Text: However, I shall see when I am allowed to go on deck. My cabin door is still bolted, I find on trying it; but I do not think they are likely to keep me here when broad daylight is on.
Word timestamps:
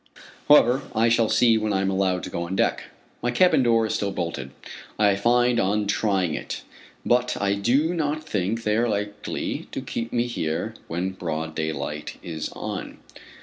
However, 0.49 0.81
I 0.95 1.09
shall 1.09 1.29
see 1.29 1.59
when 1.59 1.73
I 1.73 1.81
am 1.81 1.91
allowed 1.91 2.23
to 2.23 2.31
go 2.31 2.41
on 2.41 2.55
deck. 2.55 2.85
My 3.21 3.29
cabin 3.29 3.61
door 3.61 3.85
is 3.85 3.93
still 3.93 4.11
bolted, 4.11 4.49
I 4.97 5.15
find 5.15 5.59
on 5.59 5.85
trying 5.85 6.33
it; 6.33 6.63
but 7.05 7.39
I 7.39 7.53
do 7.53 7.93
not 7.93 8.23
think 8.27 8.63
they 8.63 8.77
are 8.77 8.89
likely 8.89 9.67
to 9.71 9.79
keep 9.79 10.11
me 10.11 10.25
here 10.25 10.73
when 10.87 11.11
broad 11.11 11.53
daylight 11.53 12.17
is 12.23 12.49
on. 12.53 12.97